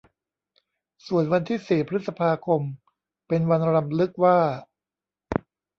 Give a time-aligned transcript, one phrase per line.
[1.07, 2.61] ส่วนวันที่สี่พฤษภาคม
[3.27, 4.37] เป็นวันรำลึกว่า